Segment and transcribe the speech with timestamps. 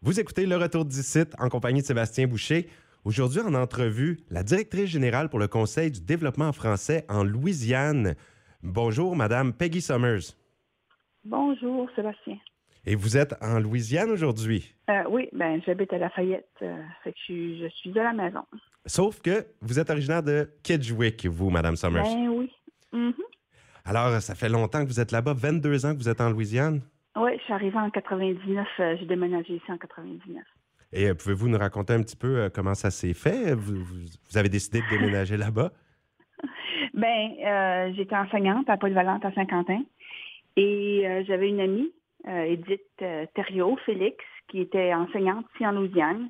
[0.00, 2.68] Vous écoutez Le Retour d'ici en compagnie de Sébastien Boucher.
[3.04, 8.14] Aujourd'hui, en entrevue, la directrice générale pour le Conseil du développement français en Louisiane.
[8.62, 10.36] Bonjour, Madame Peggy Summers.
[11.24, 12.36] Bonjour, Sébastien.
[12.86, 14.72] Et vous êtes en Louisiane aujourd'hui?
[14.88, 18.12] Euh, oui, ben j'habite à Lafayette, euh, fait que je suis, je suis à la
[18.12, 18.44] maison.
[18.86, 22.04] Sauf que vous êtes originaire de Kedgewick, vous, Madame Summers.
[22.04, 22.52] Ben oui.
[22.92, 23.14] Mhm.
[23.84, 26.82] Alors, ça fait longtemps que vous êtes là-bas, 22 ans que vous êtes en Louisiane?
[27.18, 30.42] Oui, je suis arrivée en 99, euh, j'ai déménagé ici en 99.
[30.92, 33.54] Et euh, pouvez-vous nous raconter un petit peu euh, comment ça s'est fait?
[33.54, 35.70] Vous, vous- avez décidé de déménager là-bas?
[36.94, 39.82] Ben, euh, j'étais enseignante à Polyvalente à Saint-Quentin
[40.56, 41.92] et euh, j'avais une amie,
[42.26, 42.82] euh, Edith
[43.34, 44.16] Thériault, Félix,
[44.48, 46.28] qui était enseignante ici en Louisiane.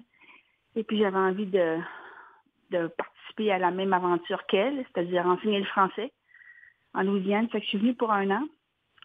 [0.77, 1.77] Et puis j'avais envie de,
[2.71, 6.13] de participer à la même aventure qu'elle, c'est-à-dire enseigner le français
[6.95, 7.49] en Louisiane.
[7.49, 8.43] Fait que je suis venue pour un an.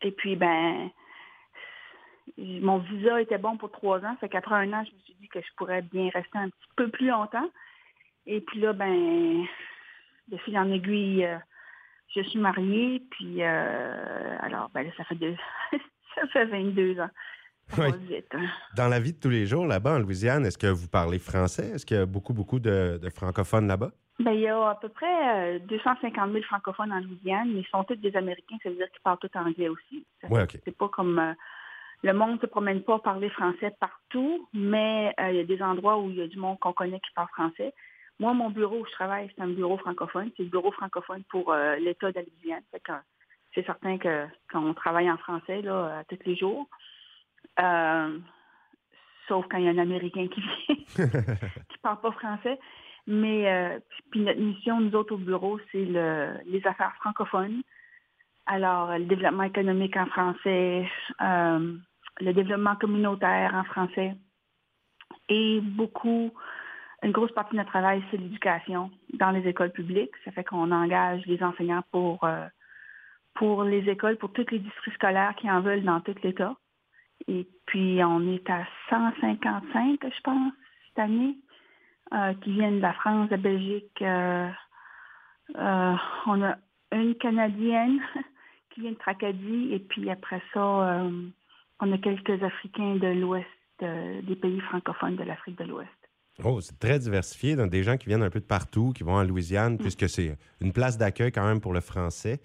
[0.02, 0.90] Et puis, ben,
[2.38, 4.16] mon visa était bon pour trois ans.
[4.20, 6.70] Fait qu'après un an, je me suis dit que je pourrais bien rester un petit
[6.76, 7.50] peu plus longtemps.
[8.26, 9.44] Et puis là, ben,
[10.30, 11.38] de fil en aiguille, euh,
[12.16, 15.36] je suis mariée, puis euh, alors, ben là, ça fait deux,
[16.16, 17.10] ça fait 22 ans.
[17.78, 17.88] Oui.
[18.08, 18.46] vite, hein.
[18.76, 21.72] Dans la vie de tous les jours là-bas en Louisiane, est-ce que vous parlez français?
[21.72, 23.92] Est-ce qu'il y a beaucoup, beaucoup de, de francophones là-bas?
[24.20, 27.68] Ben, il y a à peu près euh, 250 000 francophones en Louisiane, mais ils
[27.68, 30.06] sont tous des Américains, ça veut dire qu'ils parlent tout anglais aussi.
[30.30, 30.46] Ouais.
[30.64, 31.34] C'est pas comme euh,
[32.04, 35.46] le monde ne se promène pas à parler français partout, mais euh, il y a
[35.46, 37.74] des endroits où il y a du monde qu'on connaît qui parle français.
[38.20, 40.30] Moi, mon bureau où je travaille, c'est un bureau francophone.
[40.36, 42.64] C'est le bureau francophone pour euh, l'État de la Louisiane.
[43.56, 46.68] C'est certain que qu'on travaille en français là, à tous les jours.
[47.60, 48.20] Euh,
[49.28, 50.76] sauf quand il y a un Américain qui vient
[51.70, 52.60] qui parle pas français.
[53.08, 53.80] Mais euh,
[54.12, 57.62] puis- notre mission, nous autres au bureau, c'est le, les affaires francophones.
[58.46, 60.86] Alors, le développement économique en français,
[61.22, 61.78] euh,
[62.20, 64.16] le développement communautaire en français.
[65.30, 66.32] Et beaucoup,
[67.04, 70.14] une grosse partie de notre travail, c'est l'éducation dans les écoles publiques.
[70.26, 72.46] Ça fait qu'on engage des enseignants pour, euh,
[73.36, 76.56] pour les écoles, pour tous les districts scolaires qui en veulent dans tout l'État.
[77.28, 80.54] Et puis, on est à 155, je pense,
[80.90, 81.38] cette année,
[82.14, 84.02] euh, qui viennent de la France, de la Belgique.
[84.02, 84.50] euh,
[85.58, 86.56] euh, on a
[86.92, 88.00] une Canadienne
[88.70, 89.70] qui vient de Tracadie.
[89.72, 91.28] Et puis, après ça, euh,
[91.84, 93.46] on a quelques Africains de l'Ouest,
[93.82, 95.90] euh, des pays francophones de l'Afrique de l'Ouest.
[96.44, 97.56] Oh, c'est très diversifié.
[97.56, 99.28] Donc, des gens qui viennent un peu de partout, qui vont en Mm.
[99.28, 102.40] Louisiane, puisque c'est une place d'accueil quand même pour le français.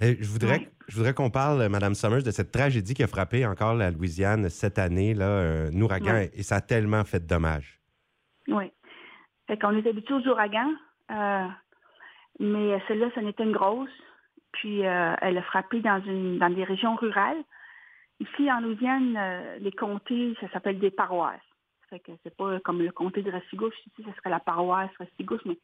[0.00, 3.44] Euh, je voudrais, je voudrais qu'on parle, Madame Summers, de cette tragédie qui a frappé
[3.44, 7.80] encore la Louisiane cette année, là, un ouragan, et ça a tellement fait de dommages.
[8.46, 8.70] Oui.
[9.48, 10.72] Fait qu'on est habitué aux ouragans,
[11.10, 11.46] euh,
[12.38, 13.90] mais celle-là, ce n'était une grosse.
[14.52, 17.42] Puis euh, elle a frappé dans une dans des régions rurales.
[18.20, 21.40] Ici, en Louisiane, euh, les comtés, ça s'appelle des paroisses.
[21.88, 23.74] Fait que c'est pas comme le comté de Restigouche.
[23.86, 25.58] Ici, ce serait la paroisse Restigouche, mais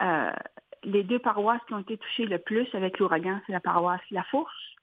[0.00, 0.32] euh,
[0.82, 4.24] les deux paroisses qui ont été touchées le plus avec l'ouragan, c'est la paroisse La
[4.24, 4.74] Fourche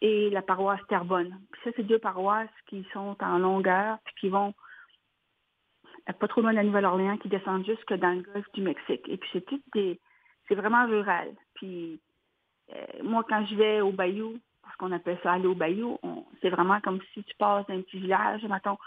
[0.00, 1.40] et la paroisse Terrebonne.
[1.52, 4.54] Puis ça, c'est deux paroisses qui sont en longueur puis qui vont
[6.08, 9.08] euh, pas trop loin de la Nouvelle-Orléans, qui descendent jusque dans le golfe du Mexique.
[9.08, 9.98] Et puis c'est tout des,
[10.48, 11.34] c'est vraiment rural.
[11.54, 12.00] Puis
[12.72, 14.38] euh, moi, quand je vais au Bayou,
[14.80, 15.98] qu'on appelle ça aller au Bayou,
[16.40, 18.78] c'est vraiment comme si tu passes d'un petit village, mettons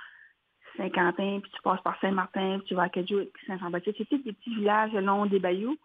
[0.76, 3.98] Saint-Quentin, puis tu passes par Saint-Martin, puis tu vas à Kedgewick, puis Saint-Jean-Baptiste.
[4.10, 5.78] C'est des petits villages le long des bayous.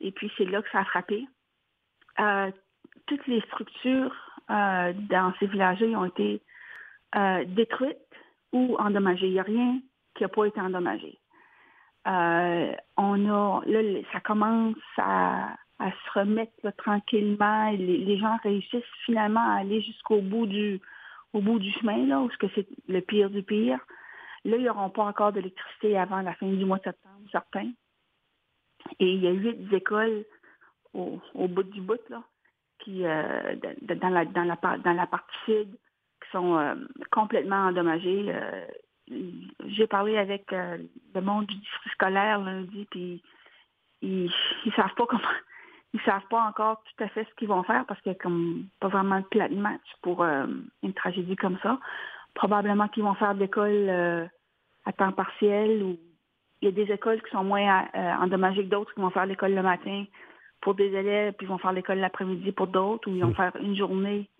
[0.00, 1.26] Et puis c'est là que ça a frappé.
[2.18, 2.50] Euh,
[3.06, 4.14] toutes les structures
[4.50, 6.40] euh, dans ces villages-là ont été
[7.14, 7.98] euh, détruites
[8.52, 9.28] ou endommagées.
[9.28, 9.80] Il n'y a rien
[10.14, 11.18] qui n'a pas été endommagé.
[12.04, 17.70] On a, là, ça commence à, à se remettre tranquillement.
[17.72, 20.80] Les, gens réussissent finalement à aller jusqu'au bout du,
[21.32, 23.80] au bout du chemin, là, où ce que c'est le pire du pire.
[24.44, 27.70] Là, ils n'auront pas encore d'électricité avant la fin du mois de septembre, certains.
[29.00, 30.24] Et il y a huit écoles
[30.94, 32.22] au, au bout du bout, là,
[32.78, 35.68] qui, euh, dans, la, dans, la, dans la partie sud,
[36.22, 36.74] qui sont euh,
[37.10, 38.32] complètement endommagées.
[39.66, 40.78] J'ai parlé avec euh,
[41.14, 43.22] le monde du district scolaire lundi, puis
[44.00, 44.30] ils,
[44.64, 45.22] ils savent pas comment,
[45.94, 48.22] ils savent pas encore tout à fait ce qu'ils vont faire parce qu'il n'y a
[48.22, 50.46] comme pas vraiment de plan de match pour euh,
[50.82, 51.78] une tragédie comme ça.
[52.34, 54.26] Probablement qu'ils vont faire de l'école euh,
[54.86, 55.98] à temps partiel ou
[56.60, 59.26] il y a des écoles qui sont moins euh, endommagées que d'autres qui vont faire
[59.26, 60.04] l'école le matin
[60.60, 63.52] pour des élèves, puis ils vont faire l'école l'après-midi pour d'autres, ou ils vont faire
[63.56, 64.30] une journée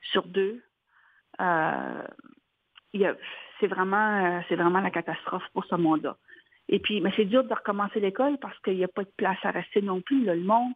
[0.00, 0.62] sur deux.
[1.40, 2.02] Euh,
[2.92, 3.16] il y a-
[3.58, 6.16] c'est vraiment, c'est vraiment la catastrophe pour ce monde-là.
[6.68, 9.38] Et puis, mais c'est dur de recommencer l'école parce qu'il n'y a pas de place
[9.42, 10.72] à rester non plus, là, le monde.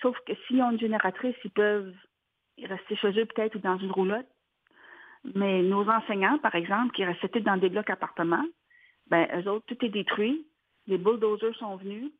[0.00, 1.94] Sauf que s'ils ont une génératrice, ils peuvent
[2.64, 4.26] rester chez eux peut-être ou dans une roulotte.
[5.34, 8.44] Mais nos enseignants, par exemple, qui restaient dans des blocs appartements,
[9.08, 10.46] ben eux autres, tout est détruit.
[10.86, 12.10] Les bulldozers sont venus.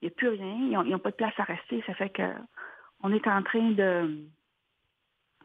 [0.00, 0.82] Il n'y a plus rien.
[0.84, 1.82] Ils n'ont pas de place à rester.
[1.86, 2.22] Ça fait que
[3.02, 4.26] on est en train de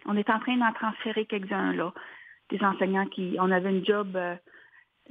[0.06, 1.94] on est en train d'en transférer quelques-uns là.
[2.50, 3.36] Des enseignants qui.
[3.40, 4.36] On avait une job euh,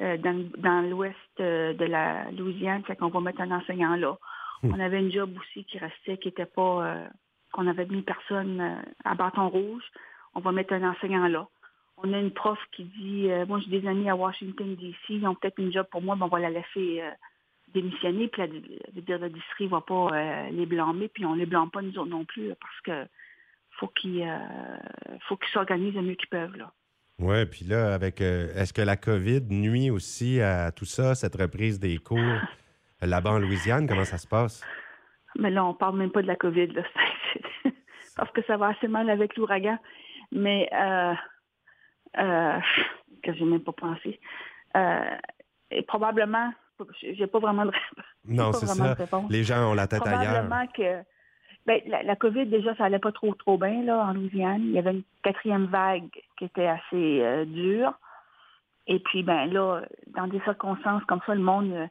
[0.01, 4.17] euh, dans, l'ouest euh, de la Louisiane, fait qu'on va mettre un enseignant là.
[4.63, 6.97] On avait une job aussi qui restait, qui n'était pas
[7.53, 9.83] qu'on avait mis personne à bâton rouge.
[10.35, 11.49] On va mettre un enseignant là.
[11.97, 15.35] On a une prof qui dit Moi j'ai des amis à Washington DC, ils ont
[15.35, 17.03] peut-être une job pour moi, mais on va la laisser
[17.75, 18.47] démissionner, puis la,
[19.19, 21.97] le district ne va pas euh, les blâmer, puis on ne les blâme pas nous
[21.99, 23.11] autres non plus, parce que
[23.79, 24.37] faut qu'ils euh,
[25.29, 26.57] faut qu'ils s'organisent le mieux qu'ils peuvent.
[26.57, 26.73] Là.
[27.19, 31.37] Oui, puis là, avec euh, est-ce que la COVID nuit aussi à tout ça, cette
[31.37, 32.19] reprise des cours?
[33.03, 33.87] là-bas en Louisiane?
[33.87, 34.65] Comment ça se passe?
[35.39, 36.83] Mais là, on parle même pas de la COVID, là,
[38.17, 39.79] parce que ça va assez mal avec l'ouragan.
[40.33, 41.15] Mais euh,
[43.23, 44.21] que j'ai même pas pensé.
[45.71, 46.53] et probablement
[47.03, 48.05] j'ai pas vraiment de réponse.
[48.25, 48.97] Non, c'est ça.
[49.29, 50.49] Les gens ont la tête ailleurs.
[50.75, 51.03] que
[51.67, 54.63] ben, la, COVID, déjà, ça allait pas trop, trop bien là, en Louisiane.
[54.63, 56.09] Il y avait une quatrième vague
[56.39, 57.93] qui était assez euh, dure.
[58.87, 61.89] Et puis, ben là, dans des circonstances comme ça, le monde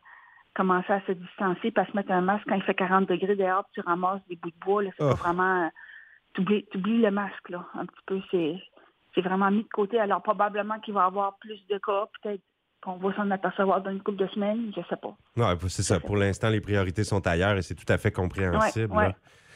[0.60, 3.64] commençait à se distancer, pas se mettre un masque quand il fait 40 degrés dehors,
[3.74, 4.84] tu ramasses des bouts de bois.
[4.84, 5.64] C'est pas vraiment...
[5.64, 5.70] Euh,
[6.34, 6.42] tu
[6.78, 8.20] oublies le masque, là, un petit peu.
[9.16, 10.00] C'est vraiment mis de côté.
[10.00, 12.42] Alors, probablement qu'il va y avoir plus de cas, peut-être
[12.84, 15.16] qu'on va s'en apercevoir dans une couple de semaines, je ne sais pas.
[15.38, 16.00] Non, c'est ça.
[16.02, 18.94] Pour l'instant, les priorités sont ailleurs et c'est tout à fait compréhensible.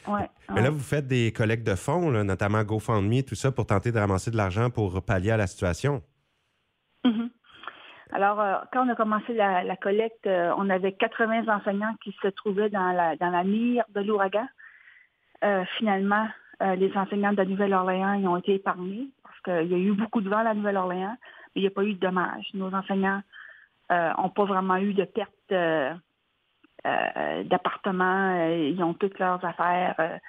[0.08, 3.98] Mais là, vous faites des collectes de fonds, notamment GoFundMe, tout ça, pour tenter de
[3.98, 6.02] ramasser de l'argent pour pallier à la situation.
[8.14, 12.28] Alors, euh, quand on a commencé la, collecte, euh, on avait 80 enseignants qui se
[12.28, 14.46] trouvaient dans la, dans la mire de l'ouragan.
[15.44, 16.26] Euh, finalement,
[16.60, 20.30] les enseignants de la Nouvelle-Orléans ont été épargnés parce qu'il y a eu beaucoup de
[20.30, 21.16] vent à la Nouvelle-Orléans
[21.54, 22.48] il n'y a pas eu de dommages.
[22.54, 23.22] Nos enseignants
[23.90, 25.94] n'ont euh, pas vraiment eu de perte euh,
[26.86, 28.46] euh, d'appartements.
[28.48, 30.20] ils ont toutes leurs affaires.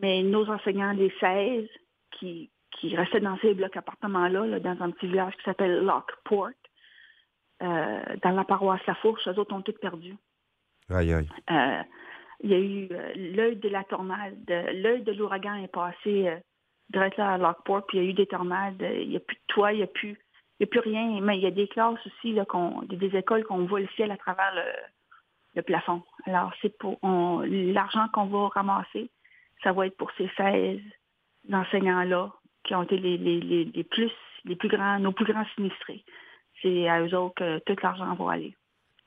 [0.00, 1.68] mais nos enseignants, les 16,
[2.12, 6.50] qui, qui restaient dans ces blocs appartements-là, dans un petit village qui s'appelle Lockport,
[7.60, 10.14] dans la paroisse La Fourche, eux autres ont tout perdu.
[10.90, 11.28] Aïe, aïe.
[12.40, 12.88] il y a eu
[13.34, 16.38] l'œil de la tornade, l'œil de l'ouragan est passé
[16.90, 19.36] direct là à Lockport, puis il y a eu des tornades, il n'y a plus
[19.36, 20.16] de toit, il n'y a plus
[20.60, 22.44] il a plus rien, mais il y a des classes aussi, là,
[22.88, 24.52] des écoles qu'on voit le ciel à travers
[25.54, 26.02] le, plafond.
[26.24, 29.10] Alors, c'est pour l'argent qu'on va ramasser,
[29.62, 30.80] ça va être pour ces 16
[31.52, 32.32] enseignants-là
[32.68, 34.12] qui ont été les, les, plus
[34.44, 36.04] les plus grands, nos plus grands sinistrés.
[36.60, 38.54] C'est à eux autres que tout l'argent va aller.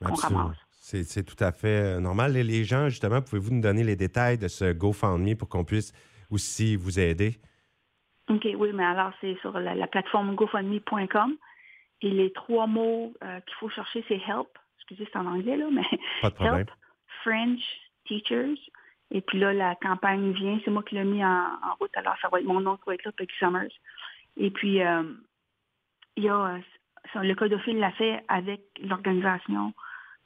[0.04, 0.56] qu'on ramasse.
[0.70, 2.36] C'est tout à fait euh, normal.
[2.36, 5.92] Et les gens, justement, pouvez-vous nous donner les détails de ce GoFundMe pour qu'on puisse
[6.28, 7.36] aussi vous aider?
[8.28, 11.36] OK, oui, mais alors c'est sur la, plateforme GoFundMe.com.
[12.00, 14.48] Et les trois mots euh, qu'il faut chercher, c'est help.
[14.78, 15.86] Excusez, c'est en anglais, là, mais
[16.40, 16.70] help,
[17.22, 17.62] French,
[18.06, 18.58] teachers.
[19.12, 20.58] Et puis là, la campagne vient.
[20.64, 21.46] C'est moi qui l'ai mis en,
[21.78, 21.94] route.
[21.96, 23.72] Alors, ça va être mon nom qui va être là, Peggy Summers.
[24.36, 25.02] Et puis, euh,
[26.16, 26.58] il y a euh,
[27.22, 29.72] le Codophile l'a fait avec l'organisation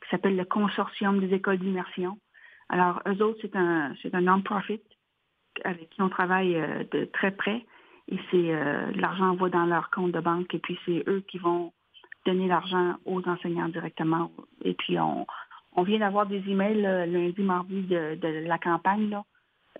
[0.02, 2.18] qui s'appelle le Consortium des écoles d'immersion.
[2.68, 4.82] Alors, eux autres, c'est un, c'est un non-profit
[5.64, 6.54] avec qui on travaille
[6.92, 7.64] de très près
[8.08, 11.38] et c'est euh, l'argent va dans leur compte de banque et puis c'est eux qui
[11.38, 11.72] vont
[12.24, 14.30] donner l'argent aux enseignants directement.
[14.62, 15.26] Et puis on,
[15.76, 19.10] on vient d'avoir des emails lundi, mardi de, la campagne.
[19.10, 19.24] Là.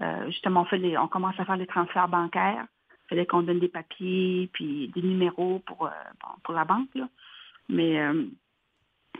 [0.02, 2.66] Euh, justement, on, fait on commence à faire les transferts bancaires.
[2.90, 5.90] Il fallait qu'on donne des papiers puis des numéros pour, euh,
[6.44, 6.94] pour la banque.
[6.94, 7.08] Là.
[7.68, 7.98] Mais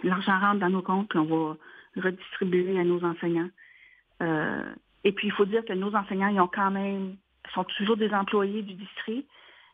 [0.05, 1.57] l'argent rentre dans nos comptes puis on va
[1.97, 3.51] redistribuer à nos enseignants.
[4.21, 7.17] et puis il faut dire que nos enseignants, ils ont quand même
[7.55, 9.29] sont toujours des employés du district.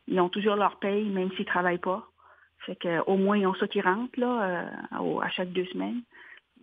[0.09, 2.07] Ils ont toujours leur paye, même s'ils ne travaillent pas.
[2.61, 4.43] Fait qu'au moins, ils ont ça qui rentre là,
[4.93, 6.03] euh, à chaque deux semaines.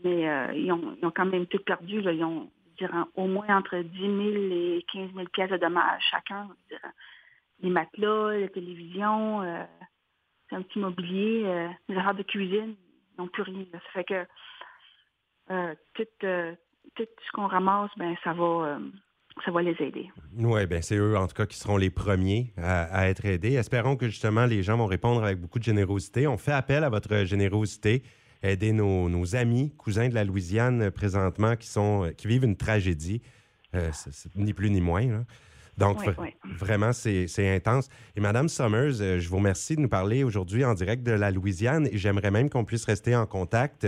[0.03, 2.01] Mais euh, ils, ont, quand même tout perdu.
[2.01, 2.49] Ils ont
[3.15, 4.11] au moins entre 10 000
[4.51, 6.47] et 15 000 pièces de dommages chacun.
[7.61, 9.63] les matelas, la télévision, euh,
[10.51, 12.75] un petit mobilier, les affaires de cuisine,
[13.13, 13.65] ils n'ont plus rien.
[13.73, 14.25] Ça fait que
[15.93, 16.05] tout,
[16.95, 18.79] tout ce qu'on ramasse, ben ça va
[19.45, 20.09] ça va les aider.
[20.37, 23.53] Oui, bien, c'est eux, en tout cas, qui seront les premiers à, être aidés.
[23.53, 26.27] Espérons que, justement, les gens vont répondre avec beaucoup de générosité.
[26.27, 28.03] On fait appel à votre générosité.
[28.41, 33.21] Aider nos, amis, cousins de la Louisiane euh, présentement qui, sont, qui vivent une tragédie,
[33.75, 33.91] euh,
[34.35, 35.23] ni plus ni moins.
[35.77, 35.99] Donc,
[36.43, 37.89] vraiment, c'est intense.
[38.15, 41.31] Et Madame Summers, euh, je vous remercie de nous parler aujourd'hui en direct de la
[41.31, 43.87] Louisiane et j'aimerais même qu'on puisse rester en contact,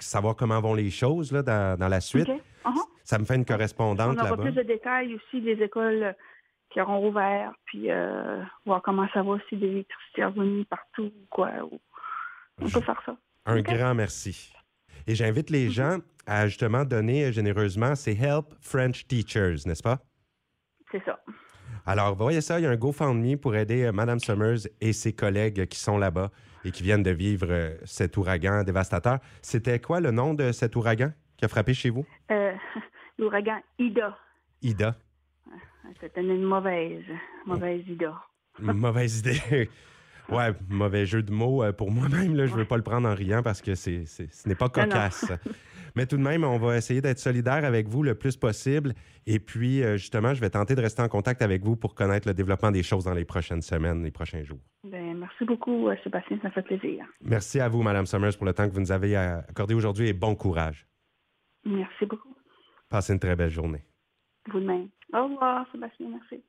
[0.00, 2.28] savoir comment vont les choses là, dans, la suite.
[2.28, 2.86] Uh-huh.
[3.04, 4.30] Ça me fait une correspondante là-bas.
[4.30, 6.14] On aura plus de détails aussi des écoles
[6.70, 11.26] qui auront ouvert, puis euh, voir comment ça va, si l'électricité est revenue partout ou
[11.28, 11.50] quoi.
[12.60, 13.16] On peut faire ça.
[13.46, 14.52] Un grand merci.
[15.06, 17.94] Et j'invite les gens à justement donner généreusement.
[17.94, 19.98] C'est Help French Teachers, n'est-ce pas?
[20.92, 21.18] C'est ça.
[21.86, 25.12] Alors, voyez ça, il y a un GoFundMe pour aider euh, Mme Summers et ses
[25.12, 26.30] collègues qui sont là-bas
[26.64, 29.18] et qui viennent de vivre euh, cet ouragan dévastateur.
[29.40, 32.04] C'était quoi le nom de cet ouragan qui a frappé chez vous?
[32.30, 32.52] Euh,
[33.18, 34.16] l'ouragan Ida.
[34.62, 34.94] Ida.
[36.00, 37.02] C'était une mauvaise,
[37.46, 38.14] mauvaise Ida.
[38.60, 39.68] mauvaise idée.
[40.30, 42.36] Ouais, mauvais jeu de mots pour moi-même.
[42.36, 45.32] Je ne veux pas le prendre en riant parce que c'est, ce n'est pas cocasse.
[45.96, 48.94] Mais tout de même, on va essayer d'être solidaire avec vous le plus possible.
[49.26, 52.28] Et puis, euh, justement, je vais tenter de rester en contact avec vous pour connaître
[52.28, 54.60] le développement des choses dans les prochaines semaines, les prochains jours.
[54.84, 56.38] Bien, merci beaucoup, euh, Sébastien.
[56.42, 57.04] Ça fait plaisir.
[57.20, 60.12] Merci à vous, Mme Summers, pour le temps que vous nous avez accordé aujourd'hui et
[60.12, 60.86] bon courage.
[61.64, 62.34] Merci beaucoup.
[62.88, 63.84] Passez une très belle journée.
[64.50, 64.88] Vous de même.
[65.12, 66.08] Au revoir, Sébastien.
[66.08, 66.42] Merci.